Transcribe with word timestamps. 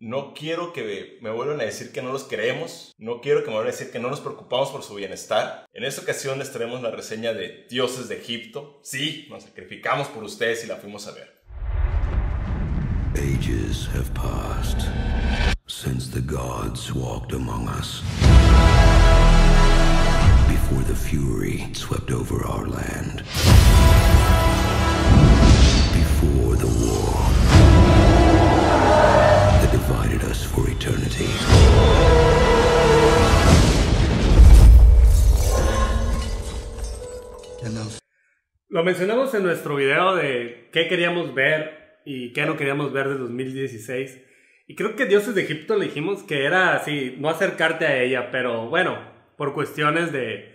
No 0.00 0.34
quiero 0.34 0.72
que 0.72 1.18
me 1.22 1.30
vuelvan 1.30 1.60
a 1.60 1.64
decir 1.64 1.92
que 1.92 2.02
no 2.02 2.12
los 2.12 2.24
queremos. 2.24 2.92
No 2.98 3.20
quiero 3.20 3.40
que 3.40 3.46
me 3.46 3.54
vuelvan 3.54 3.72
a 3.72 3.76
decir 3.76 3.90
que 3.90 3.98
no 3.98 4.10
nos 4.10 4.20
preocupamos 4.20 4.70
por 4.70 4.82
su 4.82 4.94
bienestar. 4.94 5.66
En 5.72 5.84
esta 5.84 6.02
ocasión 6.02 6.38
les 6.38 6.52
traemos 6.52 6.82
la 6.82 6.90
reseña 6.90 7.32
de 7.32 7.66
Dioses 7.70 8.08
de 8.08 8.16
Egipto. 8.16 8.80
Sí, 8.82 9.26
nos 9.30 9.44
sacrificamos 9.44 10.08
por 10.08 10.24
ustedes 10.24 10.64
y 10.64 10.66
la 10.66 10.76
fuimos 10.76 11.06
a 11.06 11.12
ver. 11.12 11.42
Ages 13.16 13.86
have 13.94 14.12
passed 14.14 14.88
since 15.66 16.10
the 16.10 16.20
gods 16.20 16.92
walked 16.92 17.32
among 17.32 17.68
us. 17.68 18.02
Before 20.48 20.82
the 20.82 20.96
fury 20.96 21.72
swept 21.72 22.10
over 22.10 22.44
our 22.44 22.66
land. 22.66 23.22
Before 25.92 26.56
the 26.56 26.66
war 26.66 27.33
divided 29.86 30.22
us 30.24 30.42
for 30.44 30.66
eternity. 30.70 31.26
Lo 38.68 38.82
mencionamos 38.82 39.32
en 39.34 39.42
nuestro 39.44 39.76
video 39.76 40.16
de 40.16 40.68
qué 40.72 40.88
queríamos 40.88 41.34
ver 41.34 42.00
y 42.04 42.32
qué 42.32 42.44
no 42.44 42.56
queríamos 42.56 42.92
ver 42.92 43.08
de 43.08 43.18
2016. 43.18 44.20
Y 44.66 44.74
creo 44.74 44.96
que 44.96 45.06
Dioses 45.06 45.34
de 45.34 45.42
Egipto 45.42 45.76
le 45.76 45.86
dijimos 45.86 46.22
que 46.22 46.44
era 46.44 46.74
así, 46.74 47.14
no 47.18 47.28
acercarte 47.28 47.86
a 47.86 48.02
ella, 48.02 48.30
pero 48.30 48.68
bueno, 48.68 48.98
por 49.36 49.54
cuestiones 49.54 50.10
de 50.12 50.54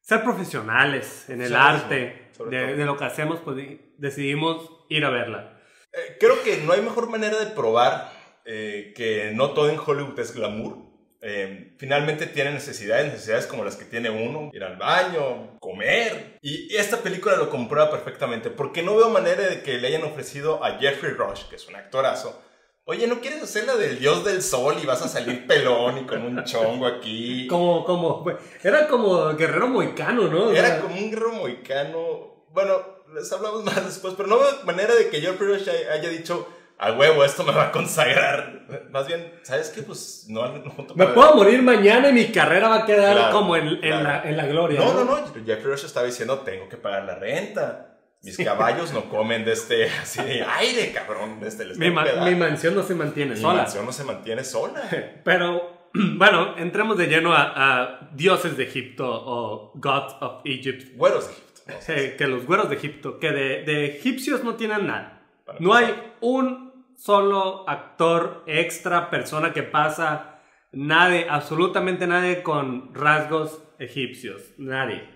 ser 0.00 0.22
profesionales 0.22 1.28
en 1.28 1.42
el 1.42 1.50
todo, 1.50 1.58
arte, 1.60 2.30
de, 2.50 2.74
de 2.74 2.84
lo 2.84 2.96
que 2.96 3.04
hacemos, 3.04 3.40
pues 3.40 3.56
di- 3.56 3.80
decidimos 3.98 4.84
ir 4.88 5.04
a 5.04 5.10
verla. 5.10 5.60
Eh, 5.92 6.16
creo 6.18 6.42
que 6.42 6.58
no 6.64 6.72
hay 6.72 6.80
mejor 6.80 7.08
manera 7.10 7.38
de 7.38 7.46
probar 7.54 8.10
eh, 8.52 8.92
que 8.96 9.30
no 9.32 9.52
todo 9.52 9.70
en 9.70 9.78
Hollywood 9.78 10.18
es 10.18 10.34
glamour. 10.34 10.78
Eh, 11.20 11.74
finalmente 11.78 12.26
tiene 12.26 12.50
necesidades, 12.50 13.12
necesidades 13.12 13.46
como 13.46 13.62
las 13.62 13.76
que 13.76 13.84
tiene 13.84 14.10
uno, 14.10 14.50
ir 14.52 14.64
al 14.64 14.76
baño, 14.76 15.60
comer. 15.60 16.36
Y 16.42 16.74
esta 16.74 16.96
película 16.96 17.36
lo 17.36 17.48
comprueba 17.48 17.92
perfectamente, 17.92 18.50
porque 18.50 18.82
no 18.82 18.96
veo 18.96 19.08
manera 19.08 19.42
de 19.42 19.62
que 19.62 19.78
le 19.78 19.86
hayan 19.86 20.02
ofrecido 20.02 20.64
a 20.64 20.80
Jeffrey 20.80 21.12
Rush, 21.12 21.44
que 21.48 21.54
es 21.54 21.68
un 21.68 21.76
actorazo, 21.76 22.42
oye, 22.86 23.06
¿no 23.06 23.20
quieres 23.20 23.40
hacer 23.40 23.66
la 23.66 23.76
del 23.76 24.00
dios 24.00 24.24
del 24.24 24.42
sol 24.42 24.74
y 24.82 24.86
vas 24.86 25.02
a 25.02 25.08
salir 25.08 25.46
pelón 25.46 25.98
y 25.98 26.06
con 26.06 26.20
un 26.20 26.42
chongo 26.42 26.86
aquí? 26.86 27.46
Como, 27.46 27.84
como, 27.84 28.24
era 28.64 28.88
como 28.88 29.32
guerrero 29.36 29.68
moicano, 29.68 30.26
¿no? 30.26 30.46
O 30.46 30.52
Era 30.52 30.66
sea, 30.66 30.80
como 30.80 30.96
un 30.96 31.08
guerrero 31.08 31.34
moicano. 31.34 32.46
Bueno, 32.48 32.82
les 33.14 33.30
hablamos 33.30 33.62
más 33.64 33.84
después, 33.84 34.14
pero 34.16 34.28
no 34.28 34.40
veo 34.40 34.64
manera 34.64 34.92
de 34.96 35.08
que 35.08 35.20
Jeffrey 35.20 35.48
Rush 35.48 35.68
haya 35.68 36.08
dicho 36.08 36.48
a 36.82 36.92
huevo, 36.92 37.24
esto 37.24 37.44
me 37.44 37.52
va 37.52 37.64
a 37.66 37.72
consagrar. 37.72 38.62
Más 38.90 39.06
bien, 39.06 39.32
¿sabes 39.42 39.68
qué? 39.70 39.82
Pues 39.82 40.26
no, 40.28 40.48
no 40.48 40.72
Me 40.96 41.04
no- 41.06 41.14
puedo 41.14 41.34
morir 41.34 41.62
mañana 41.62 42.08
y 42.08 42.12
mi 42.12 42.26
carrera 42.32 42.68
va 42.68 42.76
a 42.82 42.86
quedar 42.86 43.16
Claro, 43.16 43.32
como 43.36 43.54
en, 43.56 43.68
en 43.68 43.78
claro. 43.80 44.02
la, 44.02 44.22
en 44.24 44.36
la 44.36 44.46
gloria. 44.46 44.80
No, 44.80 44.94
no, 44.94 45.04
no. 45.04 45.16
Jeffrey 45.44 45.62
Rush 45.72 45.84
estaba 45.84 46.06
diciendo, 46.06 46.38
tengo 46.40 46.68
que 46.68 46.76
pagar 46.76 47.04
la 47.04 47.14
renta. 47.16 47.86
Mis 48.22 48.36
caballos 48.36 48.92
no 48.92 49.08
comen 49.08 49.44
de 49.44 49.52
este 49.52 49.88
así 50.02 50.22
de 50.22 50.42
aire, 50.42 50.92
cabrón. 50.92 51.40
De 51.40 51.48
este, 51.48 51.64
les 51.64 51.78
Mi, 51.78 51.90
ma- 51.90 52.04
mi 52.24 52.34
mansión 52.34 52.74
no 52.74 52.82
se 52.82 52.94
mantiene 52.94 53.34
Mi 53.34 53.40
sola. 53.40 53.62
mansión 53.62 53.84
no 53.86 53.92
se 53.92 54.04
mantiene 54.04 54.44
sola. 54.44 54.82
Pero, 55.24 55.88
bueno, 55.94 56.56
entremos 56.58 56.96
de 56.98 57.06
lleno 57.08 57.32
a, 57.34 57.52
a 57.82 58.08
dioses 58.12 58.56
de 58.56 58.64
Egipto 58.64 59.06
o 59.06 59.72
Gods 59.74 60.16
of 60.20 60.40
Egypt. 60.44 60.96
Güeros 60.96 61.26
de 61.28 61.32
Egipto. 61.32 61.60
¿no? 61.66 61.74
Sí, 61.80 62.16
que 62.16 62.26
los 62.26 62.46
güeros 62.46 62.68
de 62.68 62.76
Egipto, 62.76 63.18
que 63.18 63.30
de, 63.32 63.62
de 63.64 63.86
egipcios 63.96 64.42
no 64.44 64.54
tienen 64.56 64.86
nada. 64.86 65.22
Para 65.46 65.58
No 65.60 65.72
hay 65.74 65.94
un 66.20 66.69
solo 67.00 67.64
actor 67.68 68.44
extra, 68.46 69.08
persona 69.08 69.54
que 69.54 69.62
pasa, 69.62 70.40
nadie, 70.72 71.26
absolutamente 71.30 72.06
nadie 72.06 72.42
con 72.42 72.94
rasgos 72.94 73.62
egipcios. 73.78 74.52
Nadie. 74.58 75.08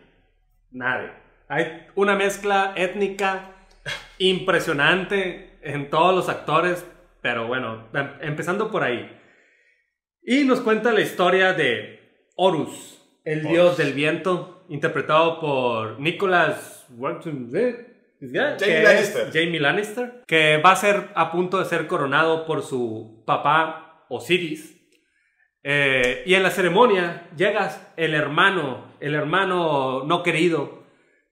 Nadie. 0.71 1.11
Hay 1.49 1.87
una 1.95 2.17
mezcla 2.17 2.73
étnica 2.75 3.51
impresionante 4.19 5.59
en 5.63 5.91
todos 5.91 6.15
los 6.15 6.29
actores, 6.31 6.87
pero 7.21 7.47
bueno, 7.47 7.89
em- 7.93 8.13
empezando 8.23 8.71
por 8.71 8.83
ahí. 8.83 9.11
Y 10.23 10.45
nos 10.45 10.61
cuenta 10.63 10.91
la 10.91 11.03
historia 11.03 11.53
de 11.53 12.01
Horus, 12.37 13.03
el 13.25 13.41
Horus. 13.41 13.51
dios 13.53 13.77
del 13.77 13.93
viento, 13.93 14.65
interpretado 14.71 15.39
por 15.39 16.01
Nicholas 16.01 16.87
Walton, 16.97 17.51
Jamie 18.33 18.83
Lannister. 18.83 19.27
Jamie 19.33 19.61
Lannister, 19.61 20.23
que 20.27 20.59
va 20.59 20.73
a 20.73 20.77
ser 20.77 21.09
a 21.15 21.31
punto 21.33 21.59
de 21.59 21.65
ser 21.65 21.87
coronado 21.87 22.47
por 22.47 22.63
su 22.63 23.23
papá 23.27 24.07
Osiris. 24.09 24.73
Eh, 25.63 26.23
y 26.27 26.35
en 26.35 26.43
la 26.43 26.51
ceremonia 26.51 27.29
llegas 27.37 27.81
el 27.97 28.15
hermano, 28.15 28.95
el 29.01 29.15
hermano 29.15 30.05
no 30.05 30.23
querido, 30.23 30.85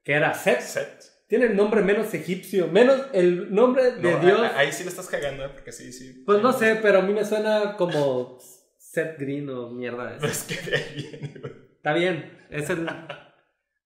que 0.05 0.13
era 0.15 0.33
Set. 0.35 0.61
Set. 0.61 1.03
Tiene 1.29 1.47
el 1.47 1.57
nombre 1.57 1.83
menos 1.83 2.13
egipcio, 2.15 2.69
menos 2.69 3.01
el 3.15 3.55
nombre 3.55 3.93
de 3.93 4.13
No, 4.13 4.19
Dios. 4.21 4.41
a- 4.41 4.59
Ahí 4.59 4.73
sí 4.73 4.85
le 4.85 4.91
estás 4.91 5.09
cagando, 5.09 5.51
porque 5.53 5.73
sí, 5.73 5.93
sí. 5.93 6.23
Pues 6.27 6.43
no 6.43 6.53
sé, 6.53 6.77
pero 6.83 6.99
a 6.99 7.03
mí 7.03 7.13
me 7.15 7.25
suena 7.25 7.75
como 7.77 8.39
Seth 8.79 9.19
Green 9.19 9.49
o 9.51 9.71
mierda. 9.71 10.17
Es 10.23 10.45
que 10.45 10.71
de 10.71 10.77
ahí 10.77 10.95
viene, 11.11 11.39
güey. 11.41 11.53
Está 11.77 11.93
bien, 11.95 12.39
es 12.51 12.69
el... 12.71 12.87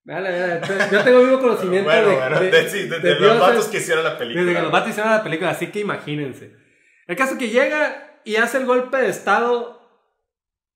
Vale, 0.07 0.31
vale, 0.41 0.61
yo 0.93 1.03
tengo 1.03 1.19
el 1.19 1.25
mismo 1.27 1.41
conocimiento 1.41 1.91
Bueno, 1.91 2.09
de, 2.09 2.15
bueno, 2.17 2.41
de- 2.41 2.51
de, 2.51 2.71
sí, 2.71 2.87
de- 2.89 3.01
de 3.01 3.15
de 3.15 3.21
los 3.21 3.41
vatos 3.41 3.67
que 3.67 3.79
hicieron 3.79 4.05
la 4.05 4.17
película. 4.17 4.45
desde 4.45 4.57
que 4.57 4.63
los 4.63 4.71
vatos 4.71 4.91
hicieron 4.91 5.11
la 5.13 5.23
película, 5.25 5.51
así 5.51 5.67
que 5.73 5.81
imagínense. 5.81 6.53
El 7.09 7.17
caso 7.17 7.37
que 7.37 7.49
llega 7.49 8.21
y 8.25 8.37
hace 8.37 8.59
el 8.59 8.67
golpe 8.67 8.99
de 8.99 9.09
estado 9.09 9.83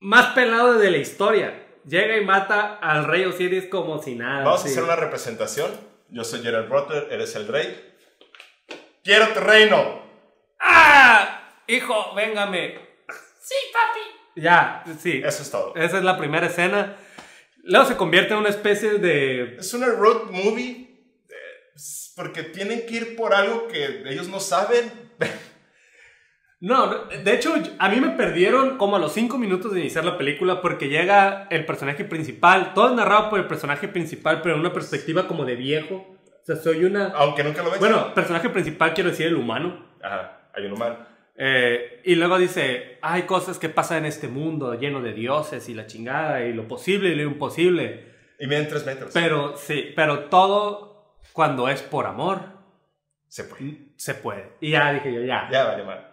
más 0.01 0.35
pelado 0.35 0.75
de 0.79 0.91
la 0.91 0.97
historia. 0.97 1.67
Llega 1.87 2.17
y 2.17 2.25
mata 2.25 2.75
al 2.83 3.05
rey 3.05 3.25
Osiris 3.25 3.67
como 3.67 4.03
si 4.03 4.17
nada. 4.17 4.45
Vamos 4.45 4.61
a 4.61 4.65
así. 4.65 4.73
hacer 4.73 4.83
una 4.83 4.97
representación. 4.97 5.71
Yo 6.09 6.25
soy 6.25 6.41
Gerald 6.43 6.69
Butler, 6.69 7.07
eres 7.11 7.35
el 7.37 7.47
rey. 7.47 7.95
¡Quiero 9.05 9.29
tu 9.29 9.41
reino! 9.41 10.03
¡Ah! 10.61 11.49
Hijo, 11.69 12.15
véngame. 12.15 12.79
Sí, 13.41 13.55
papi. 13.73 14.01
Ya, 14.41 14.85
sí. 14.99 15.23
Eso 15.25 15.43
es 15.43 15.51
todo. 15.51 15.73
Esa 15.77 15.99
es 15.99 16.05
la 16.05 16.19
primera 16.19 16.47
escena. 16.49 16.97
Luego 17.65 17.87
se 17.87 17.97
convierte 17.97 18.33
en 18.33 18.41
una 18.41 18.49
especie 18.49 18.99
de... 18.99 19.57
Es 19.57 19.75
una 19.75 19.87
road 19.87 20.31
movie 20.31 20.89
eh, 21.29 21.35
porque 22.17 22.43
tienen 22.43 22.87
que 22.87 22.95
ir 22.95 23.17
por 23.17 23.35
algo 23.35 23.69
que 23.69 24.03
ellos 24.07 24.29
no 24.29 24.41
saben. 24.41 24.91
No, 26.63 27.07
de 27.07 27.35
hecho, 27.35 27.55
a 27.79 27.89
mí 27.89 28.01
me 28.03 28.11
perdieron 28.11 28.77
como 28.77 28.97
a 28.97 28.99
los 28.99 29.15
5 29.15 29.39
minutos 29.39 29.73
de 29.73 29.81
iniciar 29.81 30.05
la 30.05 30.19
película 30.19 30.61
porque 30.61 30.91
llega 30.91 31.47
el 31.49 31.65
personaje 31.65 32.05
principal. 32.05 32.75
Todo 32.75 32.91
es 32.91 32.97
narrado 32.97 33.31
por 33.31 33.39
el 33.41 33.47
personaje 33.47 33.89
principal, 33.89 34.43
pero 34.43 34.57
en 34.57 34.61
una 34.61 34.75
perspectiva 34.75 35.27
como 35.27 35.47
de 35.47 35.57
viejo. 35.57 35.95
O 35.95 36.45
sea, 36.45 36.57
soy 36.57 36.85
una... 36.85 37.13
Aunque 37.15 37.45
nunca 37.45 37.63
lo 37.63 37.71
ves. 37.71 37.81
Bueno, 37.81 38.13
personaje 38.13 38.51
principal 38.51 38.93
quiero 38.93 39.09
decir 39.09 39.27
el 39.27 39.37
humano. 39.37 39.87
Ajá, 40.03 40.51
hay 40.55 40.67
un 40.67 40.73
humano. 40.73 40.99
Eh, 41.43 42.03
y 42.05 42.17
luego 42.17 42.37
dice, 42.39 42.99
hay 43.01 43.23
cosas 43.23 43.59
que 43.59 43.71
pasan 43.71 43.99
en 43.99 44.05
este 44.07 44.29
mundo 44.29 44.75
lleno 44.75 45.01
de 45.01 45.15
dioses 45.15 45.67
y 45.71 45.75
la 45.75 45.87
chingada 45.87 46.43
y 46.45 46.53
lo 46.53 46.69
posible 46.69 47.09
y 47.09 47.15
lo 47.15 47.23
imposible. 47.23 48.11
Y 48.39 48.47
miden 48.47 48.69
tres 48.69 48.85
metros. 48.85 49.11
Pero 49.15 49.57
sí, 49.57 49.93
pero 49.97 50.25
todo 50.25 51.17
cuando 51.33 51.69
es 51.71 51.81
por 51.81 52.07
amor 52.07 52.41
Se 53.29 53.45
puede. 53.45 53.77
se 53.97 54.15
puede. 54.15 54.53
Y 54.61 54.73
ya 54.73 54.93
dije 54.93 55.13
yo, 55.15 55.23
ya, 55.23 55.49
Ya 55.51 55.65
vale, 55.65 55.83
mal. 55.85 56.09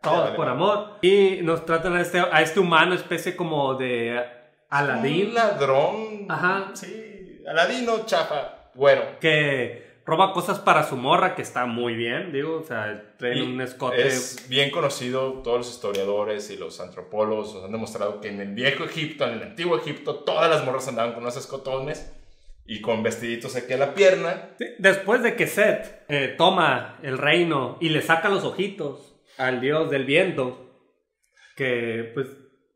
todo 0.00 0.14
ya 0.14 0.20
vale, 0.20 0.36
por 0.36 0.46
madre. 0.46 0.50
amor. 0.62 0.98
Y 1.02 1.40
nos 1.42 1.66
tratan 1.66 1.96
a 1.96 2.00
este, 2.00 2.20
a 2.20 2.40
este 2.42 2.60
humano 2.60 2.94
especie 2.94 3.34
como 3.34 3.74
de 3.74 4.12
Un 4.16 4.76
Aladín 4.78 5.34
ladrón. 5.34 6.26
Ajá. 6.28 6.70
Sí. 6.74 7.42
Aladino, 7.48 8.06
chafa. 8.06 8.70
Bueno. 8.74 9.02
que 9.20 9.87
roba 10.08 10.32
cosas 10.32 10.58
para 10.58 10.84
su 10.84 10.96
morra, 10.96 11.34
que 11.34 11.42
está 11.42 11.66
muy 11.66 11.94
bien, 11.94 12.32
digo, 12.32 12.56
o 12.60 12.62
sea, 12.64 13.14
traen 13.18 13.42
un 13.42 13.60
escote. 13.60 14.06
Es 14.06 14.46
bien 14.48 14.70
conocido, 14.70 15.42
todos 15.42 15.58
los 15.58 15.70
historiadores 15.70 16.50
y 16.50 16.56
los 16.56 16.80
antropólogos 16.80 17.54
nos 17.54 17.64
han 17.66 17.72
demostrado 17.72 18.20
que 18.22 18.28
en 18.28 18.40
el 18.40 18.54
viejo 18.54 18.84
Egipto, 18.84 19.24
en 19.26 19.34
el 19.34 19.42
antiguo 19.42 19.76
Egipto, 19.76 20.16
todas 20.24 20.48
las 20.48 20.64
morras 20.64 20.88
andaban 20.88 21.12
con 21.12 21.22
unos 21.24 21.36
escotones 21.36 22.10
y 22.64 22.80
con 22.80 23.02
vestiditos 23.02 23.54
aquí 23.54 23.74
a 23.74 23.76
la 23.76 23.92
pierna. 23.94 24.50
Sí, 24.58 24.64
Después 24.78 25.22
de 25.22 25.36
que 25.36 25.46
Set 25.46 26.04
eh, 26.08 26.34
toma 26.38 26.98
el 27.02 27.18
reino 27.18 27.76
y 27.80 27.90
le 27.90 28.00
saca 28.00 28.30
los 28.30 28.44
ojitos 28.44 29.14
al 29.36 29.60
dios 29.60 29.90
del 29.90 30.06
viento, 30.06 30.70
que 31.54 32.10
pues 32.14 32.28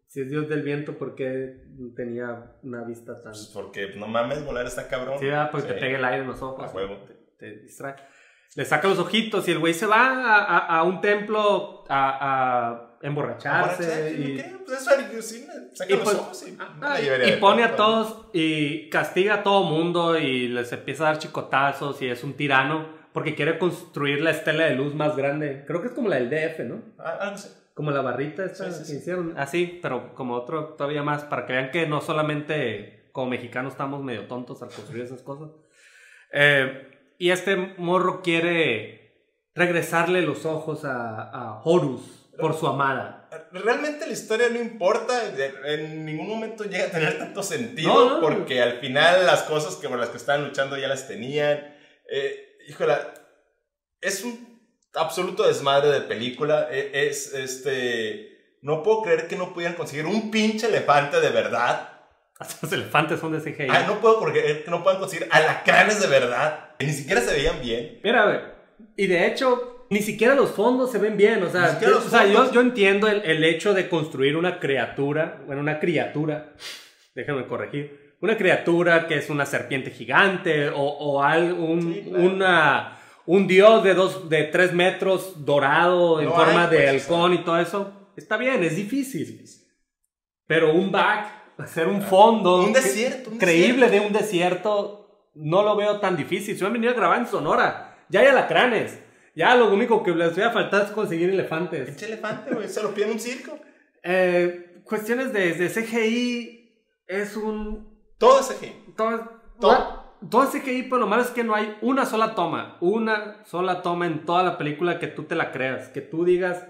si 0.08 0.20
es 0.20 0.30
dios 0.30 0.48
del 0.50 0.60
viento, 0.62 0.98
¿por 0.98 1.14
qué 1.14 1.62
tenía 1.96 2.56
una 2.62 2.84
vista 2.84 3.14
tan... 3.22 3.32
Pues 3.32 3.50
porque 3.54 3.94
no 3.96 4.06
mames, 4.06 4.44
volar 4.44 4.66
está 4.66 4.86
cabrón. 4.86 5.18
Sí, 5.18 5.26
porque 5.50 5.68
Sí. 5.68 5.74
te 5.74 5.80
pega 5.80 5.98
el 5.98 6.04
aire 6.04 6.20
en 6.22 6.26
los 6.28 6.42
ojos. 6.42 6.70
A 6.70 6.74
huevo. 6.74 6.98
Te, 7.42 7.56
distrae. 7.62 7.96
Le 8.54 8.64
saca 8.64 8.86
los 8.86 8.98
ojitos 8.98 9.48
y 9.48 9.50
el 9.52 9.58
güey 9.58 9.74
se 9.74 9.86
va 9.86 10.08
a, 10.36 10.44
a- 10.58 10.78
a 10.78 10.82
un 10.84 11.00
templo 11.00 11.84
a, 11.88 12.68
a 12.68 12.98
emborracharse. 13.02 14.14
Y, 14.18 14.36
¿qué? 14.36 14.56
Pues 14.64 14.80
eso, 14.80 14.90
saca 15.74 15.90
y 15.92 15.96
los 15.96 16.02
pues- 16.04 16.16
ojos 16.16 16.48
y, 16.48 16.56
ah, 16.80 17.00
y 17.00 17.06
de 17.06 17.36
pone 17.38 17.64
a 17.64 17.74
todo. 17.74 18.04
todos 18.04 18.26
y 18.34 18.88
castiga 18.90 19.34
a 19.36 19.42
todo 19.42 19.64
mundo 19.64 20.18
y 20.18 20.48
les 20.48 20.72
empieza 20.72 21.04
a 21.04 21.12
dar 21.12 21.18
chicotazos 21.18 22.00
y 22.02 22.08
es 22.08 22.22
un 22.24 22.34
tirano 22.34 22.86
porque 23.12 23.34
quiere 23.34 23.58
construir 23.58 24.22
la 24.22 24.30
estela 24.30 24.64
de 24.66 24.74
luz 24.76 24.94
más 24.94 25.16
grande. 25.16 25.64
Creo 25.66 25.80
que 25.82 25.88
es 25.88 25.94
como 25.94 26.08
la 26.08 26.16
del 26.16 26.30
DF, 26.30 26.60
¿no? 26.64 26.82
Ah, 26.98 27.18
ah, 27.22 27.30
no 27.32 27.38
sé. 27.38 27.50
Como 27.74 27.90
la 27.90 28.02
barrita 28.02 28.44
esta 28.44 28.66
Sí, 28.66 28.72
sí, 28.72 28.78
que 28.80 28.84
sí. 28.84 28.96
hicieron. 28.98 29.34
Así, 29.38 29.78
pero 29.82 30.14
como 30.14 30.34
otro 30.34 30.74
todavía 30.74 31.02
más, 31.02 31.24
para 31.24 31.46
que 31.46 31.54
vean 31.54 31.70
que 31.70 31.86
no 31.86 32.00
solamente 32.02 33.08
como 33.12 33.30
mexicanos 33.30 33.72
estamos 33.72 34.02
medio 34.02 34.26
tontos 34.26 34.62
al 34.62 34.68
construir 34.68 35.04
esas 35.04 35.22
cosas. 35.22 35.48
Eh, 36.32 36.88
y 37.18 37.30
este 37.30 37.56
morro 37.56 38.22
quiere 38.22 39.00
regresarle 39.54 40.22
los 40.22 40.44
ojos 40.46 40.84
a, 40.84 41.22
a 41.30 41.62
Horus 41.64 42.30
por 42.38 42.58
su 42.58 42.66
amada. 42.66 43.28
Realmente 43.52 44.06
la 44.06 44.12
historia 44.12 44.48
no 44.50 44.60
importa, 44.60 45.14
en 45.66 46.04
ningún 46.04 46.28
momento 46.28 46.64
llega 46.64 46.86
a 46.86 46.90
tener 46.90 47.18
tanto 47.18 47.42
sentido, 47.42 47.92
No, 47.94 48.10
no. 48.16 48.20
porque 48.20 48.60
al 48.62 48.78
final 48.80 49.26
las 49.26 49.42
cosas 49.44 49.76
que 49.76 49.88
por 49.88 49.98
las 49.98 50.08
que 50.10 50.16
estaban 50.16 50.44
luchando 50.44 50.76
ya 50.76 50.88
las 50.88 51.06
tenían. 51.08 51.74
Eh, 52.10 52.56
híjole, 52.68 52.94
es 54.00 54.24
un 54.24 54.60
absoluto 54.94 55.46
desmadre 55.46 55.90
de 55.90 56.00
película. 56.02 56.68
E- 56.70 56.90
Es, 57.08 57.32
este, 57.34 58.56
no 58.62 58.82
puedo 58.82 59.02
creer 59.02 59.28
que 59.28 59.36
no 59.36 59.52
pudieran 59.54 59.76
conseguir 59.76 60.06
un 60.06 60.30
pinche 60.30 60.66
elefante 60.66 61.20
de 61.20 61.30
verdad. 61.30 61.91
Hasta 62.42 62.58
los 62.66 62.72
elefantes 62.72 63.20
son 63.20 63.32
de 63.32 63.40
CGI. 63.40 63.68
Ah, 63.70 63.84
no 63.86 64.00
puedo 64.00 64.20
creer 64.24 64.64
que 64.64 64.70
no 64.70 64.82
puedan 64.82 64.98
conseguir 65.00 65.28
alacranes 65.30 66.00
de 66.00 66.06
verdad. 66.08 66.70
Que 66.78 66.86
ni 66.86 66.92
siquiera 66.92 67.20
se 67.20 67.32
veían 67.34 67.60
bien. 67.60 68.00
Mira, 68.02 68.24
güey, 68.24 68.38
y 68.96 69.06
de 69.06 69.26
hecho, 69.26 69.86
ni 69.90 70.00
siquiera 70.00 70.34
los 70.34 70.50
fondos 70.50 70.90
se 70.90 70.98
ven 70.98 71.16
bien. 71.16 71.42
O 71.42 71.50
sea, 71.50 71.78
yo, 71.80 71.90
los 71.90 72.06
o 72.06 72.10
sea, 72.10 72.26
yo, 72.26 72.50
yo 72.52 72.60
entiendo 72.60 73.08
el, 73.08 73.22
el 73.22 73.44
hecho 73.44 73.74
de 73.74 73.88
construir 73.88 74.36
una 74.36 74.58
criatura, 74.58 75.40
bueno, 75.46 75.60
una 75.62 75.78
criatura, 75.78 76.52
déjame 77.14 77.46
corregir, 77.46 78.16
una 78.20 78.36
criatura 78.36 79.06
que 79.06 79.16
es 79.16 79.30
una 79.30 79.46
serpiente 79.46 79.90
gigante 79.90 80.68
o, 80.68 80.76
o 80.82 81.22
al- 81.22 81.52
un, 81.52 81.94
Sí, 81.94 82.02
claro. 82.08 82.24
una, 82.24 82.98
un 83.26 83.46
dios 83.46 83.82
de, 83.84 83.94
dos, 83.94 84.28
de 84.28 84.44
tres 84.44 84.72
metros 84.72 85.44
dorado 85.44 86.20
en 86.20 86.26
No 86.26 86.32
forma 86.34 86.64
hay, 86.64 86.70
de 86.70 86.82
pues, 86.90 87.02
halcón 87.10 87.34
y 87.34 87.38
todo 87.44 87.58
eso. 87.60 88.12
Está 88.16 88.36
bien, 88.36 88.62
es 88.64 88.76
difícil. 88.76 89.44
Pero 90.46 90.72
un 90.74 90.90
back, 90.92 91.26
hacer 91.58 91.86
un 91.88 92.02
fondo 92.02 92.62
Un 92.62 92.72
desierto, 92.72 93.30
un 93.30 93.38
creíble 93.38 93.88
de 93.88 94.00
un 94.00 94.12
desierto, 94.12 95.30
no 95.34 95.62
lo 95.62 95.76
veo 95.76 96.00
tan 96.00 96.16
difícil. 96.16 96.56
Si 96.56 96.62
van 96.62 96.72
a 96.72 96.74
venir 96.74 96.90
a 96.90 96.94
grabar 96.94 97.18
en 97.18 97.26
Sonora, 97.26 98.04
ya 98.08 98.20
hay 98.20 98.26
alacranes. 98.26 98.98
Ya 99.34 99.54
lo 99.54 99.72
único 99.72 100.02
que 100.02 100.14
les 100.14 100.34
voy 100.34 100.44
a 100.44 100.50
faltar 100.50 100.84
es 100.84 100.90
conseguir 100.90 101.30
elefantes. 101.30 101.86
Pinche 101.88 102.06
elefante, 102.06 102.54
güey. 102.54 102.68
Se 102.68 102.82
lo 102.82 102.92
pide 102.92 103.06
en 103.06 103.12
un 103.12 103.20
circo. 103.20 103.58
Eh, 104.02 104.82
cuestiones 104.84 105.32
de, 105.32 105.54
de 105.54 105.68
CGI 105.70 106.84
es 107.06 107.36
un... 107.36 107.90
Todo 108.18 108.40
es 108.40 108.50
aquí. 108.50 108.72
Todo, 108.96 109.40
Todo. 109.58 110.16
todo 110.30 110.42
es 110.44 110.50
CGI, 110.50 110.82
pero 110.84 110.98
lo 110.98 111.06
malo 111.06 111.22
es 111.22 111.30
que 111.30 111.44
no 111.44 111.54
hay 111.54 111.76
una 111.80 112.04
sola 112.04 112.34
toma. 112.34 112.76
Una 112.80 113.42
sola 113.44 113.80
toma 113.80 114.06
en 114.06 114.26
toda 114.26 114.42
la 114.42 114.58
película 114.58 114.98
que 114.98 115.06
tú 115.06 115.24
te 115.24 115.34
la 115.34 115.50
creas. 115.50 115.88
Que 115.88 116.02
tú 116.02 116.24
digas, 116.24 116.66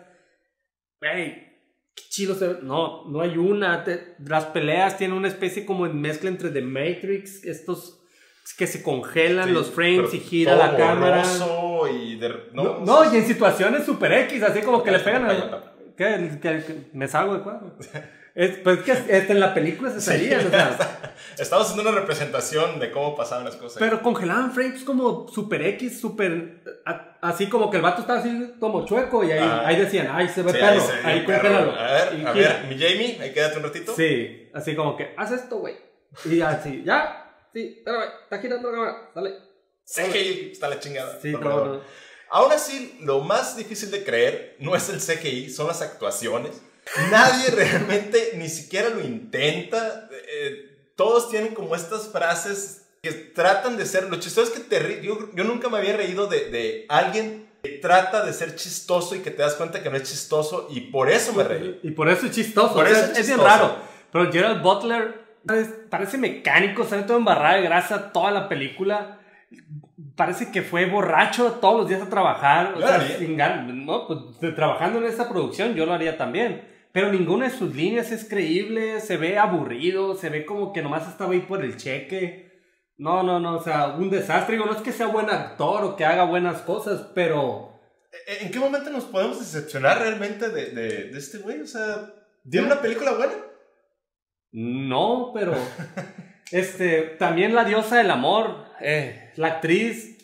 hey, 1.00 1.51
chido 2.08 2.34
se 2.34 2.49
ve". 2.49 2.56
No, 2.62 3.04
no 3.08 3.20
hay 3.20 3.37
una. 3.37 3.84
Te- 3.84 4.14
las 4.25 4.46
peleas 4.46 4.96
tienen 4.99 5.16
una 5.16 5.28
especie 5.28 5.64
como 5.66 5.87
de 5.87 5.94
mezcla 5.94 6.28
entre 6.28 6.50
The 6.50 6.62
Matrix, 6.62 7.44
estos 7.44 7.99
que 8.58 8.66
se 8.66 8.82
congelan 8.82 9.49
Sí, 9.49 9.54
los 9.54 9.70
frames 9.70 10.12
y 10.14 10.19
gira 10.19 10.52
todo 10.52 10.62
la 10.72 10.76
cámara. 10.76 11.22
y 11.93 12.16
de- 12.16 12.28
No, 12.52 12.64
no, 12.64 12.81
no, 12.81 13.12
y 13.14 13.16
en 13.16 13.25
situaciones 13.26 13.84
super 13.87 14.12
X, 14.12 14.43
así 14.43 14.60
como 14.60 14.82
que 14.82 14.90
le 14.90 14.99
pegan 14.99 15.25
a... 15.26 15.72
¿Qué? 15.96 16.38
¿Qué? 16.43 16.62
¿Qué? 16.66 16.76
¿Me 16.93 17.06
salgo 17.08 17.34
de 17.34 17.40
cuadro? 17.43 17.76
Es, 18.34 18.56
pues 18.58 18.79
que 18.81 18.93
este, 18.93 19.32
en 19.32 19.40
la 19.40 19.52
película 19.52 19.90
se 19.90 20.00
salían, 20.00 20.46
o 20.46 20.50
sea, 20.50 21.14
Estamos 21.38 21.67
haciendo 21.70 21.88
una 21.90 22.00
representación 22.00 22.81
de 22.81 22.90
cómo 22.90 23.14
pasaban 23.14 23.44
las 23.44 23.56
cosas. 23.56 23.79
pero 23.79 24.02
congelaban 24.02 24.52
frames 24.52 24.84
como 24.84 25.29
super 25.29 25.61
X, 25.62 26.00
super... 26.00 26.62
a- 26.87 27.19
así 27.20 27.49
como 27.49 27.70
que 27.70 27.76
el 27.76 27.82
vato 27.82 28.00
estaba 28.02 28.20
así 28.20 28.55
como 28.58 28.87
chueco 28.87 29.23
y 29.25 29.32
ahí, 29.32 29.38
Ah. 29.43 29.62
ahí 29.67 29.76
decían, 29.76 30.08
ay, 30.11 30.29
se 30.29 30.43
ve 30.43 30.52
Sí, 30.52 30.58
perro, 30.58 30.82
ahí 31.05 31.26
perro. 31.26 31.43
congélalo. 31.43 31.73
A 31.79 31.93
ver, 31.93 32.19
Y 32.20 32.25
a 32.26 32.32
gira. 32.32 32.49
ver, 32.49 32.64
mi 32.69 32.79
Jamie, 32.82 33.19
ahí 33.20 33.32
quédate 33.32 33.58
un 33.58 33.64
ratito. 33.64 33.94
Sí, 33.94 34.50
así 34.55 34.75
como 34.75 34.96
que, 34.96 35.14
haz 35.17 35.31
esto, 35.32 35.58
güey. 35.58 35.76
Y 36.25 36.40
así, 36.40 36.82
ya, 36.85 37.49
sí, 37.52 37.75
espérame, 37.78 38.05
está 38.25 38.38
girando 38.38 38.70
la 38.70 38.76
cámara, 38.76 39.11
dale. 39.14 39.35
Sé 39.85 40.08
que 40.11 40.52
está 40.52 40.69
la 40.69 40.78
chingada. 40.81 41.19
Sí, 41.20 41.32
no. 41.32 41.81
Aún 42.31 42.50
así, 42.52 42.96
lo 43.02 43.20
más 43.20 43.56
difícil 43.58 43.90
de 43.90 44.05
creer 44.05 44.56
no 44.58 44.75
es 44.75 44.88
el 44.88 45.00
CGI, 45.00 45.50
son 45.50 45.67
las 45.69 45.82
actuaciones. 45.82 46.62
Nadie 47.11 47.50
realmente 47.50 48.32
ni 48.37 48.49
siquiera 48.49 48.88
lo 48.90 49.00
intenta. 49.00 50.08
Eh, 50.32 50.90
todos 50.96 51.31
tienen 51.31 51.55
como 51.55 51.75
estas 51.75 52.08
frases 52.08 52.87
que 53.02 53.12
tratan 53.12 53.76
de 53.76 53.87
ser. 53.87 54.08
Lo 54.11 54.17
chistoso 54.20 54.52
es 54.52 54.58
que 54.58 54.64
te 54.64 54.81
ri- 54.81 55.00
yo, 55.00 55.31
yo 55.34 55.44
nunca 55.44 55.69
me 55.69 55.79
había 55.79 55.96
reído 55.96 56.26
de, 56.26 56.50
de 56.50 56.87
alguien 56.88 57.49
que 57.62 57.70
trata 57.79 58.25
de 58.25 58.32
ser 58.32 58.56
chistoso 58.56 59.14
y 59.14 59.20
que 59.20 59.31
te 59.31 59.43
das 59.43 59.55
cuenta 59.55 59.82
que 59.82 59.90
no 59.90 59.96
es 59.96 60.02
chistoso 60.02 60.69
y 60.70 60.81
por 60.81 61.08
eso 61.11 61.32
me 61.32 61.44
reí. 61.44 61.81
Y 61.82 61.93
por 61.93 62.08
eso 62.08 62.26
es 62.26 62.32
chistoso. 62.32 62.75
Por 62.75 62.87
o 62.87 62.88
sea, 62.88 62.99
eso 62.99 63.12
es 63.12 63.19
es 63.20 63.26
bien 63.28 63.40
raro. 63.40 63.76
Pero 64.12 64.31
Gerald 64.32 64.62
Butler 64.62 65.23
parece 65.88 66.19
mecánico, 66.19 66.85
sale 66.85 67.02
todo 67.05 67.17
embarrado 67.17 67.56
de 67.56 67.62
grasa 67.62 68.12
toda 68.12 68.31
la 68.31 68.49
película. 68.49 69.19
Parece 70.17 70.50
que 70.50 70.62
fue 70.62 70.87
borracho 70.87 71.52
todos 71.61 71.81
los 71.81 71.88
días 71.88 72.02
a 72.02 72.08
trabajar. 72.11 72.75
O 72.76 72.81
sea, 72.81 73.00
sin 73.19 73.37
no, 73.87 74.06
pues, 74.06 74.55
trabajando 74.55 74.99
en 74.99 75.06
esta 75.06 75.28
producción 75.28 75.75
yo 75.75 75.87
lo 75.87 75.93
haría 75.94 76.17
también. 76.19 76.72
Pero 76.93 77.11
ninguna 77.11 77.49
de 77.49 77.56
sus 77.56 77.75
líneas 77.75 78.12
es 78.12 78.29
creíble, 78.29 79.00
se 79.00 79.17
ve 79.17 79.39
aburrido, 79.39 80.15
se 80.15 80.29
ve 80.29 80.44
como 80.44 80.73
que 80.73 80.83
nomás 80.83 81.09
estaba 81.09 81.33
ahí 81.33 81.41
por 81.41 81.65
el 81.65 81.77
cheque. 81.77 82.53
No, 82.99 83.23
no, 83.23 83.41
no, 83.41 83.56
o 83.56 83.62
sea, 83.62 83.89
un 83.89 84.11
desastre. 84.11 84.56
Digo, 84.56 84.67
no 84.67 84.77
es 84.77 84.83
que 84.83 84.93
sea 84.93 85.06
buen 85.06 85.31
actor 85.31 85.85
o 85.85 85.97
que 85.97 86.05
haga 86.05 86.25
buenas 86.25 86.61
cosas, 86.62 87.09
pero... 87.15 87.71
¿En 88.41 88.50
qué 88.50 88.59
momento 88.59 88.91
nos 88.91 89.05
podemos 89.05 89.39
decepcionar 89.39 89.99
realmente 89.99 90.50
de, 90.50 90.67
de, 90.67 91.05
de 91.05 91.19
este 91.19 91.39
güey? 91.39 91.62
O 91.62 91.67
sea, 91.67 92.12
¿tiene 92.49 92.67
una 92.67 92.83
película 92.83 93.12
buena? 93.12 93.33
No, 94.53 95.33
pero 95.33 95.55
este 96.53 97.03
también 97.19 97.55
la 97.55 97.65
diosa 97.65 97.97
del 97.97 98.11
amor, 98.11 98.67
eh, 98.81 99.33
la 99.37 99.49
actriz 99.49 100.22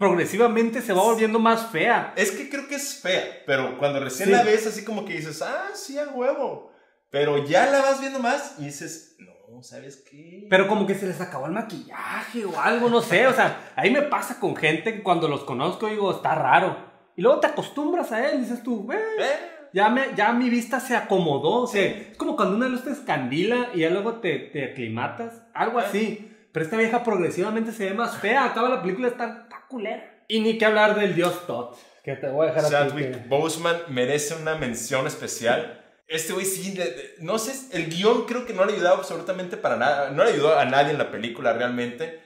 progresivamente 0.00 0.80
se 0.80 0.94
va 0.94 1.02
volviendo 1.02 1.38
más 1.38 1.66
fea. 1.70 2.14
Es 2.16 2.30
que 2.32 2.48
creo 2.48 2.66
que 2.66 2.76
es 2.76 3.00
fea, 3.02 3.42
pero 3.46 3.76
cuando 3.78 4.00
recién 4.00 4.30
Sí. 4.30 4.34
la 4.34 4.42
ves 4.42 4.66
así 4.66 4.82
como 4.82 5.04
que 5.04 5.12
dices, 5.12 5.42
ah, 5.42 5.66
sí, 5.74 5.98
a 5.98 6.08
huevo. 6.08 6.72
Pero 7.10 7.44
ya 7.44 7.66
la 7.66 7.82
vas 7.82 8.00
viendo 8.00 8.18
más 8.18 8.54
y 8.58 8.64
dices, 8.64 9.16
no, 9.18 9.62
¿sabes 9.62 10.02
qué? 10.10 10.46
Pero 10.48 10.68
como 10.68 10.86
que 10.86 10.94
se 10.94 11.06
les 11.06 11.20
acabó 11.20 11.44
el 11.46 11.52
maquillaje 11.52 12.46
o 12.46 12.58
algo, 12.58 12.88
no 12.88 13.02
sé. 13.02 13.26
O 13.26 13.34
sea, 13.34 13.72
ahí 13.76 13.90
me 13.90 14.00
pasa 14.00 14.40
con 14.40 14.56
gente 14.56 14.94
que 14.94 15.02
cuando 15.02 15.28
los 15.28 15.44
conozco 15.44 15.88
digo, 15.88 16.10
está 16.12 16.34
raro. 16.34 16.76
Y 17.14 17.20
luego 17.20 17.40
te 17.40 17.48
acostumbras 17.48 18.10
a 18.12 18.26
él, 18.30 18.40
dices 18.40 18.62
tú, 18.62 18.84
"Güey, 18.84 18.98
Eh, 18.98 19.68
ya, 19.74 19.90
me, 19.90 20.14
ya 20.16 20.32
mi 20.32 20.48
vista 20.48 20.80
se 20.80 20.96
acomodó. 20.96 21.64
O 21.64 21.66
sea, 21.66 21.84
es 21.84 22.16
como 22.16 22.36
cuando 22.36 22.56
una 22.56 22.68
luz 22.68 22.84
te 22.84 22.90
escandila 22.92 23.68
y 23.74 23.80
ya 23.80 23.90
luego 23.90 24.14
te, 24.14 24.38
te 24.38 24.64
aclimatas. 24.70 25.42
Algo 25.52 25.78
así. 25.78 26.26
Pero 26.52 26.64
esta 26.64 26.76
vieja 26.78 27.04
progresivamente 27.04 27.70
se 27.70 27.84
ve 27.84 27.94
más 27.94 28.16
fea. 28.16 28.44
Acaba 28.46 28.68
la 28.70 28.80
película, 28.82 29.06
está 29.08 29.46
culera. 29.70 30.24
Y 30.28 30.40
ni 30.40 30.58
que 30.58 30.64
hablar 30.66 30.98
del 30.98 31.14
dios 31.14 31.46
Todd. 31.46 31.74
Que 32.04 32.16
te 32.16 32.28
voy 32.28 32.48
a 32.48 32.52
dejar 32.52 32.70
Chadwick 32.70 33.12
que- 33.22 33.28
Boseman 33.28 33.76
merece 33.88 34.34
una 34.34 34.54
mención 34.56 35.06
especial. 35.06 35.76
Este 36.06 36.32
güey 36.32 36.44
sí, 36.44 36.72
de- 36.76 36.84
de- 36.84 37.14
no 37.20 37.38
sé, 37.38 37.52
el 37.76 37.88
guion 37.88 38.24
creo 38.26 38.44
que 38.44 38.52
no 38.52 38.64
le 38.64 38.72
ayudaba 38.74 38.98
absolutamente 38.98 39.56
para 39.56 39.76
nada. 39.76 40.10
No 40.10 40.24
le 40.24 40.32
ayudó 40.32 40.58
a 40.58 40.64
nadie 40.64 40.90
en 40.92 40.98
la 40.98 41.10
película 41.10 41.52
realmente. 41.52 42.20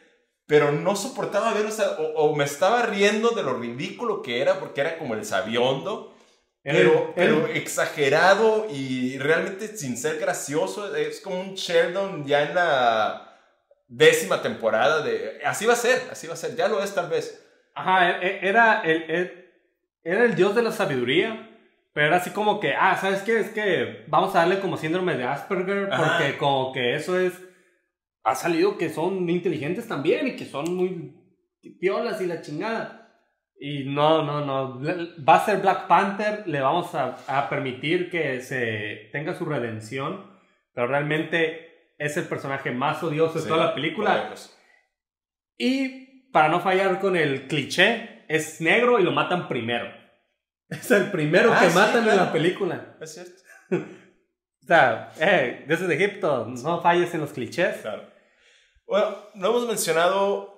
Pero 0.46 0.72
no 0.72 0.94
soportaba 0.96 1.52
ver, 1.54 1.66
o 1.66 1.70
sea, 1.70 1.90
o, 1.98 2.02
o 2.30 2.36
me 2.36 2.44
estaba 2.44 2.82
riendo 2.82 3.30
de 3.30 3.42
lo 3.42 3.54
ridículo 3.58 4.20
que 4.22 4.40
era 4.42 4.58
porque 4.60 4.80
era 4.82 4.98
como 4.98 5.14
el 5.14 5.24
sabiondo. 5.24 6.10
Pero, 6.62 7.12
pero 7.14 7.46
exagerado 7.48 8.66
y 8.70 9.18
realmente 9.18 9.76
sin 9.76 9.98
ser 9.98 10.18
gracioso. 10.18 10.94
Es 10.96 11.20
como 11.20 11.40
un 11.40 11.54
Sheldon 11.54 12.24
ya 12.26 12.42
en 12.44 12.54
la 12.54 13.23
décima 13.96 14.42
temporada 14.42 15.02
de... 15.02 15.40
Así 15.44 15.66
va 15.66 15.74
a 15.74 15.76
ser, 15.76 16.00
así 16.10 16.26
va 16.26 16.34
a 16.34 16.36
ser. 16.36 16.56
Ya 16.56 16.68
lo 16.68 16.82
es 16.82 16.94
tal 16.94 17.08
vez. 17.08 17.40
Ajá, 17.74 18.18
e- 18.20 18.26
e- 18.26 18.48
era 18.48 18.82
el, 18.82 19.02
el- 19.10 19.44
era 20.02 20.24
el 20.24 20.34
dios 20.34 20.54
de 20.54 20.62
la 20.62 20.72
sabiduría. 20.72 21.50
Pero 21.92 22.08
era 22.08 22.16
así 22.16 22.30
como 22.30 22.58
que, 22.58 22.74
ah, 22.74 22.96
¿sabes 23.00 23.22
qué? 23.22 23.38
Es 23.38 23.50
que 23.50 24.04
vamos 24.08 24.34
a 24.34 24.40
darle 24.40 24.58
como 24.58 24.76
síndrome 24.76 25.16
de 25.16 25.24
Asperger. 25.24 25.92
Ajá. 25.92 26.18
Porque 26.18 26.36
como 26.38 26.72
que 26.72 26.94
eso 26.96 27.18
es. 27.18 27.40
Ha 28.24 28.34
salido 28.34 28.78
que 28.78 28.90
son 28.90 29.28
inteligentes 29.30 29.86
también 29.86 30.26
y 30.26 30.34
que 30.36 30.44
son 30.44 30.74
muy 30.74 31.14
piolas 31.78 32.20
y 32.20 32.26
la 32.26 32.40
chingada. 32.40 33.12
Y 33.60 33.84
no, 33.84 34.22
no, 34.24 34.44
no. 34.44 34.80
Va 35.24 35.36
a 35.36 35.44
ser 35.44 35.58
Black 35.58 35.86
Panther. 35.86 36.42
Le 36.48 36.60
vamos 36.60 36.92
a, 36.96 37.16
a 37.28 37.48
permitir 37.48 38.10
que 38.10 38.40
se 38.40 39.08
tenga 39.12 39.34
su 39.34 39.44
redención. 39.44 40.26
Pero 40.74 40.88
realmente 40.88 41.73
es 42.04 42.16
el 42.16 42.24
personaje 42.24 42.70
más 42.70 43.02
odioso 43.02 43.34
de 43.34 43.42
Sí, 43.42 43.48
toda 43.48 43.66
la 43.66 43.74
película. 43.74 44.34
Y 45.56 46.30
para 46.32 46.48
no 46.48 46.60
fallar 46.60 47.00
con 47.00 47.16
el 47.16 47.46
cliché, 47.48 48.24
es 48.28 48.60
negro 48.60 48.98
y 48.98 49.02
lo 49.02 49.12
matan 49.12 49.48
primero. 49.48 49.86
Es 50.68 50.90
el 50.90 51.10
primero 51.10 51.52
Ah, 51.52 51.60
que 51.60 51.68
sí, 51.70 51.74
matan 51.74 52.08
en 52.08 52.16
la 52.16 52.32
película. 52.32 52.96
Es 53.00 53.14
cierto. 53.14 53.42
O 54.62 54.66
sea, 54.66 55.12
eh, 55.20 55.66
desde 55.68 55.94
Egipto, 55.94 56.46
no 56.46 56.80
falles 56.80 57.12
en 57.12 57.20
los 57.20 57.34
clichés. 57.34 57.82
Claro. 57.82 58.10
Bueno, 58.86 59.14
no 59.34 59.48
hemos 59.50 59.66
mencionado 59.66 60.54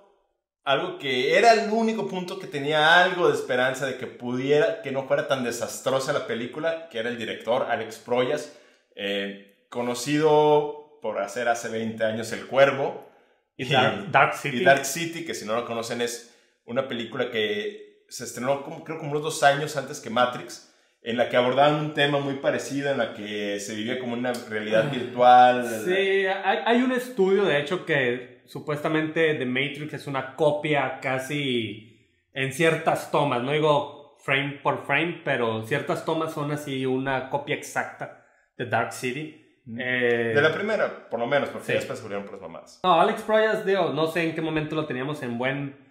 algo 0.62 0.96
que 1.00 1.36
era 1.36 1.52
el 1.54 1.70
único 1.72 2.06
punto 2.06 2.38
que 2.38 2.46
tenía 2.46 3.02
algo 3.02 3.26
de 3.28 3.34
esperanza 3.34 3.84
de 3.84 3.98
que 3.98 4.06
pudiera, 4.06 4.80
que 4.82 4.92
no 4.92 5.08
fuera 5.08 5.26
tan 5.26 5.42
desastrosa 5.42 6.12
la 6.12 6.28
película, 6.28 6.88
que 6.88 7.00
era 7.00 7.08
el 7.08 7.18
director 7.18 7.66
Alex 7.68 7.98
Proyas, 7.98 8.56
eh, 8.94 9.66
conocido 9.70 10.85
por 11.06 11.20
hacer 11.20 11.46
hace 11.46 11.68
20 11.68 12.02
años 12.02 12.32
El 12.32 12.46
Cuervo 12.46 13.08
Y 13.56 13.66
Dark, 13.66 14.10
Dark 14.10 14.34
City. 14.34 14.56
y 14.56 14.64
Dark 14.64 14.84
City, 14.84 15.24
que 15.24 15.34
si 15.34 15.46
no 15.46 15.54
lo 15.54 15.64
conocen 15.64 16.00
es 16.00 16.34
una 16.64 16.88
película 16.88 17.30
que 17.30 18.02
se 18.08 18.24
estrenó 18.24 18.64
como, 18.64 18.82
creo 18.82 18.98
como 18.98 19.12
unos 19.12 19.22
dos 19.22 19.42
años 19.44 19.76
antes 19.76 20.00
que 20.00 20.10
Matrix, 20.10 20.74
en 21.02 21.16
la 21.16 21.28
que 21.28 21.36
abordaban 21.36 21.76
un 21.76 21.94
tema 21.94 22.18
muy 22.18 22.34
parecido, 22.34 22.90
en 22.90 22.98
la 22.98 23.14
que 23.14 23.60
se 23.60 23.76
vivía 23.76 24.00
como 24.00 24.14
una 24.14 24.32
realidad 24.50 24.90
virtual. 24.90 25.64
Sí, 25.84 26.26
hay, 26.26 26.58
hay 26.66 26.82
un 26.82 26.90
estudio, 26.90 27.44
de 27.44 27.60
hecho, 27.60 27.86
que 27.86 28.42
supuestamente 28.46 29.34
The 29.34 29.46
Matrix 29.46 29.94
es 29.94 30.06
una 30.08 30.34
copia 30.34 30.98
casi 31.00 32.10
en 32.32 32.52
ciertas 32.52 33.12
tomas, 33.12 33.44
no 33.44 33.52
digo 33.52 34.16
frame 34.24 34.58
por 34.60 34.84
frame, 34.84 35.20
pero 35.24 35.64
ciertas 35.64 36.04
tomas 36.04 36.32
son 36.32 36.50
así 36.50 36.84
una 36.84 37.30
copia 37.30 37.54
exacta 37.54 38.26
de 38.58 38.66
Dark 38.66 38.92
City. 38.92 39.45
Eh, 39.78 40.32
De 40.34 40.40
la 40.42 40.52
primera, 40.54 41.08
por 41.08 41.18
lo 41.18 41.26
menos, 41.26 41.48
porque 41.48 41.66
Sí. 41.66 41.72
ya 41.72 41.78
después 41.78 41.98
se 41.98 42.04
volvieron 42.04 42.24
por 42.24 42.34
las 42.34 42.42
mamadas. 42.42 42.80
No, 42.84 43.00
Alex 43.00 43.22
Proyas, 43.22 43.66
digo, 43.66 43.90
no 43.92 44.06
sé 44.06 44.22
en 44.28 44.34
qué 44.34 44.40
momento 44.40 44.74
lo 44.76 44.86
teníamos 44.86 45.22
en 45.22 45.38
buen. 45.38 45.84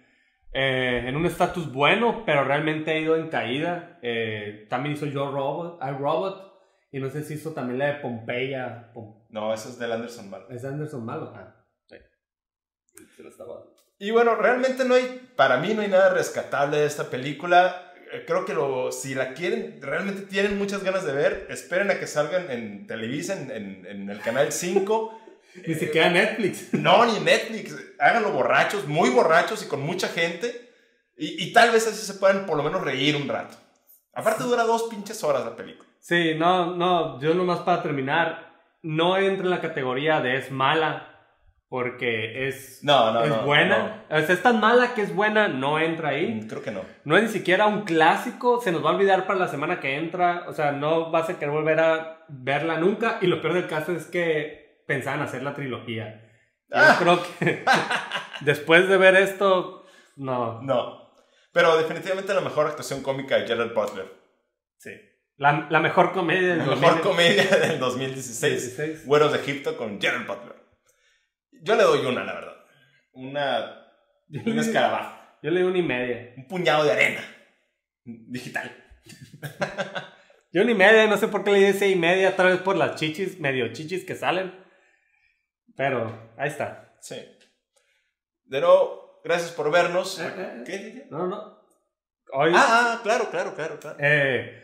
eh, 0.58 1.04
en 1.06 1.14
un 1.16 1.26
estatus 1.26 1.70
bueno, 1.70 2.22
pero 2.24 2.42
realmente 2.42 2.90
ha 2.90 2.98
ido 2.98 3.16
en 3.16 3.28
caída. 3.28 3.98
Eh, 4.00 4.66
también 4.70 4.94
hizo 4.94 5.04
Yo 5.04 5.30
Robot, 5.30 5.78
I 5.82 5.90
Robot, 5.90 6.54
y 6.92 6.98
no 6.98 7.10
sé 7.10 7.22
si 7.24 7.34
hizo 7.34 7.52
también 7.52 7.78
la 7.78 7.86
de 7.88 7.94
Pompeya. 8.00 8.90
Pom- 8.94 9.26
No, 9.28 9.52
eso 9.52 9.68
es 9.68 9.78
del 9.78 9.92
Anderson 9.92 10.30
Mal. 10.30 10.46
¿Es 10.48 10.64
Anderson 10.64 11.04
Malo? 11.04 11.30
Ah, 11.36 11.54
sí. 11.86 11.96
Se 13.16 13.22
lo 13.22 13.28
estaba- 13.28 13.64
Y 13.98 14.12
bueno, 14.12 14.34
realmente 14.36 14.86
no 14.86 14.94
hay, 14.94 15.28
para 15.36 15.58
mí 15.58 15.74
no 15.74 15.82
hay 15.82 15.88
nada 15.88 16.08
rescatable 16.14 16.78
de 16.78 16.86
esta 16.86 17.10
película. 17.10 17.92
Eh, 18.12 18.24
Creo 18.26 18.44
que 18.44 18.54
lo, 18.54 18.92
si 18.92 19.14
la 19.14 19.34
quieren, 19.34 19.78
realmente 19.82 20.22
tienen 20.22 20.58
muchas 20.58 20.82
ganas 20.84 21.04
de 21.04 21.12
ver, 21.12 21.46
esperen 21.50 21.90
a 21.90 21.98
que 21.98 22.06
salgan 22.06 22.50
en 22.50 22.86
Televisa, 22.86 23.34
en, 23.40 23.50
en- 23.50 23.86
en 23.86 24.10
el 24.10 24.20
canal 24.20 24.52
5. 24.52 25.20
Ni 25.66 25.74
siquiera 25.74 26.10
Netflix. 26.10 26.68
No, 26.74 27.04
ni 27.06 27.18
Netflix. 27.20 27.74
Háganlo 27.98 28.32
borrachos, 28.32 28.86
muy 28.86 29.10
borrachos 29.10 29.62
y 29.64 29.68
con 29.68 29.80
mucha 29.80 30.08
gente. 30.08 30.70
Y, 31.16 31.42
y 31.44 31.52
tal 31.52 31.70
vez 31.70 31.86
así 31.86 32.04
se 32.04 32.14
puedan 32.18 32.44
por 32.46 32.56
lo 32.58 32.62
menos 32.62 32.82
reír 32.82 33.16
un 33.16 33.26
rato. 33.28 33.56
Aparte 34.12 34.44
dura 34.44 34.64
dos 34.64 34.84
pinches 34.84 35.22
horas 35.24 35.44
la 35.44 35.56
película. 35.56 35.88
Sí, 35.98 36.34
no, 36.36 36.76
no, 36.76 37.20
yo 37.20 37.34
nomás 37.34 37.60
para 37.60 37.82
terminar, 37.82 38.52
no 38.82 39.16
entra 39.16 39.44
en 39.44 39.50
la 39.50 39.60
categoría 39.60 40.20
de 40.20 40.36
es 40.36 40.50
mala, 40.50 41.15
porque 41.68 42.46
es, 42.48 42.80
No, 42.84 43.12
no, 43.12 43.22
es 43.24 43.28
no, 43.30 43.42
buena. 43.42 44.04
O 44.08 44.18
sea, 44.20 44.34
es 44.34 44.42
tan 44.42 44.60
mala 44.60 44.94
que 44.94 45.02
es 45.02 45.14
buena, 45.14 45.48
no 45.48 45.78
entra 45.78 46.10
ahí. 46.10 46.34
Mm, 46.34 46.48
Creo 46.48 46.62
que 46.62 46.70
no. 46.70 46.82
No 47.04 47.16
es 47.16 47.24
ni 47.24 47.28
siquiera 47.30 47.66
un 47.66 47.82
clásico, 47.84 48.60
se 48.60 48.70
nos 48.72 48.84
va 48.84 48.90
a 48.90 48.94
olvidar 48.94 49.26
para 49.26 49.38
la 49.40 49.48
semana 49.48 49.80
que 49.80 49.96
entra, 49.96 50.44
o 50.48 50.52
sea, 50.52 50.72
no 50.72 51.10
vas 51.10 51.28
a 51.28 51.38
querer 51.38 51.50
volver 51.54 51.80
a 51.80 52.24
verla 52.28 52.76
nunca, 52.78 53.18
y 53.20 53.26
lo 53.26 53.40
peor 53.40 53.54
del 53.54 53.66
caso 53.66 53.92
es 53.92 54.06
que 54.06 54.82
pensaban 54.86 55.22
hacer 55.22 55.42
la 55.42 55.54
trilogía. 55.54 56.22
Yo 56.68 56.76
Ah. 56.78 56.96
creo 56.98 57.20
que 57.38 57.64
después 58.42 58.88
de 58.88 58.96
ver 58.96 59.16
esto, 59.16 59.84
no, 60.16 60.60
No. 60.62 61.04
Pero 61.52 61.76
definitivamente 61.78 62.34
la 62.34 62.42
mejor 62.42 62.66
actuación 62.66 63.02
cómica 63.02 63.36
de 63.38 63.46
Gerald 63.46 63.72
Butler. 63.74 64.06
sí. 64.78 64.90
La, 65.38 65.66
la 65.68 65.80
mejor 65.80 66.12
comedia 66.12 66.48
del 66.56 66.58
La 66.60 66.64
mejor 66.76 67.02
2000. 67.02 67.02
comedia 67.02 67.44
del 67.58 67.78
2016. 67.78 68.74
16. 68.76 69.06
Güeros 69.06 69.32
de 69.32 69.38
Egipto 69.38 69.76
con 69.76 70.00
Gerald 70.00 70.26
Butler. 70.26 70.54
Yo 71.62 71.74
le 71.74 71.82
doy 71.82 72.04
una, 72.06 72.24
la 72.24 72.34
verdad. 72.34 72.56
Una. 73.12 73.82
Un 74.28 74.58
escarabajo. 74.58 75.18
Yo 75.42 75.50
le 75.50 75.60
di 75.60 75.66
una 75.66 75.78
y 75.78 75.82
media. 75.82 76.32
Un 76.36 76.46
puñado 76.48 76.84
de 76.84 76.92
arena. 76.92 77.20
Digital. 78.04 78.70
Yo 80.52 80.64
ni 80.64 80.74
media, 80.74 81.06
no 81.06 81.16
sé 81.18 81.28
por 81.28 81.44
qué 81.44 81.50
le 81.50 81.58
di 81.58 81.72
seis 81.78 81.94
y 81.94 81.98
media, 81.98 82.34
tal 82.34 82.46
vez 82.48 82.60
por 82.60 82.76
las 82.76 82.94
chichis, 82.96 83.38
medio 83.38 83.72
chichis 83.72 84.04
que 84.06 84.14
salen. 84.14 84.54
Pero 85.76 86.32
ahí 86.38 86.48
está. 86.48 86.96
Sí. 87.00 87.16
De 88.44 88.60
nuevo, 88.60 89.20
gracias 89.22 89.50
por 89.52 89.70
vernos. 89.70 90.18
Eh, 90.18 90.26
eh, 90.26 90.52
eh. 90.56 90.62
¿Qué? 90.64 91.06
No, 91.10 91.26
no. 91.26 91.58
Hoy 92.32 92.52
Ah, 92.54 92.94
ah, 92.96 93.00
claro, 93.02 93.30
claro, 93.30 93.54
claro, 93.54 93.78
claro. 93.78 93.96
eh, 94.00 94.62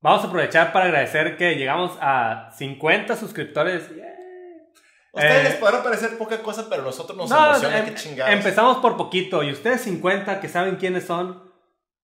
vamos 0.00 0.24
a 0.24 0.28
aprovechar 0.28 0.72
para 0.72 0.86
agradecer 0.86 1.36
que 1.36 1.54
llegamos 1.56 1.96
a 2.00 2.50
50 2.56 3.14
suscriptores. 3.16 3.90
A 3.90 4.15
ustedes 5.16 5.40
eh, 5.40 5.44
les 5.44 5.54
podrá 5.56 5.82
parecer 5.82 6.16
poca 6.18 6.42
cosa, 6.42 6.66
pero 6.70 6.82
nosotros 6.82 7.16
nos 7.18 7.28
No, 7.30 7.46
emociona. 7.46 7.78
em- 7.78 7.84
qué 7.86 7.94
chingados. 7.94 8.32
empezamos 8.34 8.78
por 8.78 8.96
poquito 8.96 9.42
y 9.42 9.50
ustedes 9.52 9.80
50 9.82 10.40
que 10.40 10.48
saben 10.48 10.76
quiénes 10.76 11.04
son, 11.04 11.44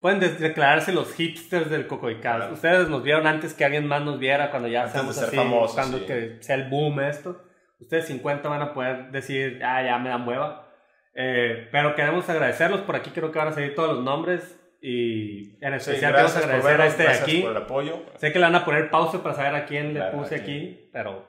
pueden 0.01 0.19
declararse 0.19 0.93
los 0.93 1.13
hipsters 1.15 1.71
del 1.71 1.87
Cocoicas. 1.87 2.37
Claro. 2.37 2.53
Ustedes 2.53 2.89
nos 2.89 3.03
vieron 3.05 3.27
antes 3.27 3.55
que 3.55 3.65
alguien 3.65 3.87
más 3.87 4.03
nos 4.03 4.19
viera 4.19 4.51
cuando 4.51 4.69
ya 4.69 4.83
Antes 4.83 5.07
de 5.07 5.13
ser 5.15 5.25
así, 5.29 5.37
famosos, 5.37 5.75
cuando 5.77 5.99
sí. 5.99 6.05
que 6.07 6.39
sea 6.41 6.57
el 6.57 6.69
boom 6.69 7.01
esto. 7.01 7.41
Ustedes 7.79 8.07
50 8.07 8.49
van 8.49 8.63
a 8.63 8.75
poder 8.75 9.11
decir, 9.13 9.61
ah, 9.65 9.83
ya 9.83 9.99
me 9.99 10.09
dan 10.11 10.27
hueva. 10.27 10.69
Eh, 11.15 11.69
pero 11.71 11.95
queremos 11.95 12.29
agradecerlos. 12.29 12.81
Por 12.83 12.97
aquí 12.97 13.11
creo 13.11 13.31
que 13.33 13.39
van 13.39 13.49
a 13.49 13.53
salir 13.53 13.75
todos 13.75 13.95
los 13.97 14.05
nombres. 14.05 14.59
Y 14.81 15.55
en 15.65 15.71
Sí, 15.81 15.91
especial 15.91 16.13
queremos 16.13 16.33
gracias 16.35 16.45
por 16.45 16.55
agradecer 16.71 16.81
a 16.81 16.87
este 16.87 17.03
de 17.05 17.09
aquí. 17.11 17.43
por 17.43 17.51
el 17.53 17.57
apoyo. 17.59 18.03
Sé 18.17 18.33
que 18.33 18.39
le 18.41 18.45
van 18.47 18.55
a 18.57 18.65
poner 18.65 18.91
pausa 18.91 19.23
para 19.23 19.35
saber 19.37 19.55
a 19.55 19.67
quién 19.67 19.95
le 19.95 20.01
Claro, 20.01 20.19
puse 20.19 20.35
aquí. 20.37 20.43
aquí, 20.43 20.91
pero 20.93 21.29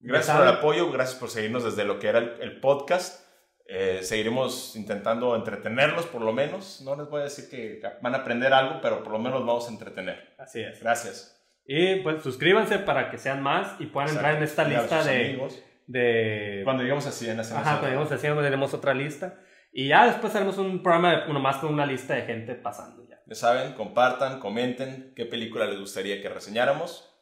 Gracias 0.00 0.36
por 0.36 0.46
el 0.46 0.52
apoyo, 0.52 0.92
gracias 0.92 1.18
por 1.18 1.30
seguirnos 1.30 1.64
desde 1.64 1.84
lo 1.84 1.98
que 1.98 2.08
era 2.08 2.18
el, 2.18 2.40
el 2.40 2.60
podcast. 2.60 3.26
Eh, 3.70 3.98
seguiremos 4.02 4.74
intentando 4.76 5.36
entretenerlos 5.36 6.06
por 6.06 6.22
lo 6.22 6.32
menos. 6.32 6.80
No 6.82 6.96
les 6.96 7.08
voy 7.08 7.20
a 7.20 7.24
decir 7.24 7.50
que 7.50 7.82
van 8.00 8.14
a 8.14 8.18
aprender 8.18 8.52
algo, 8.54 8.80
pero 8.80 9.02
por 9.02 9.12
lo 9.12 9.18
menos 9.18 9.40
vamos 9.44 9.68
a 9.68 9.72
entretener. 9.72 10.34
así 10.38 10.60
es. 10.60 10.80
Gracias. 10.80 11.34
Y 11.66 11.96
pues 11.96 12.22
suscríbanse 12.22 12.78
para 12.78 13.10
que 13.10 13.18
sean 13.18 13.42
más 13.42 13.78
y 13.78 13.86
puedan 13.86 14.08
entrar 14.08 14.36
en 14.36 14.42
esta 14.42 14.62
Exacto. 14.62 14.80
lista 14.96 15.00
a 15.00 15.12
de, 15.12 15.64
de 15.86 16.60
Cuando 16.64 16.82
así 16.82 17.28
en 17.28 17.36
la 17.36 17.44
semana. 17.44 17.60
Ajá, 17.66 17.72
cuando 17.72 17.88
lleguemos 17.88 18.10
haciendo 18.10 18.42
tenemos 18.42 18.72
otra 18.72 18.94
lista. 18.94 19.38
Y 19.70 19.88
ya 19.88 20.06
después 20.06 20.34
haremos 20.34 20.56
un 20.56 20.82
programa 20.82 21.10
de 21.14 21.30
uno 21.30 21.40
más 21.40 21.56
con 21.56 21.74
una 21.74 21.84
lista 21.84 22.14
de 22.14 22.22
gente 22.22 22.54
pasando 22.54 23.06
ya. 23.06 23.20
Ya 23.26 23.34
saben, 23.34 23.74
compartan, 23.74 24.40
comenten 24.40 25.12
qué 25.14 25.26
película 25.26 25.66
les 25.66 25.78
gustaría 25.78 26.22
que 26.22 26.30
reseñáramos. 26.30 27.14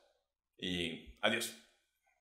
Y 0.57 1.19
adiós. 1.23 1.53